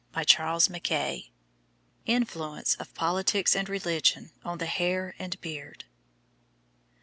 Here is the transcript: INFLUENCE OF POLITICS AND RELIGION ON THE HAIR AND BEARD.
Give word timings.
INFLUENCE 2.07 2.73
OF 2.79 2.93
POLITICS 2.95 3.55
AND 3.55 3.69
RELIGION 3.69 4.31
ON 4.43 4.57
THE 4.57 4.65
HAIR 4.65 5.13
AND 5.19 5.39
BEARD. 5.41 5.83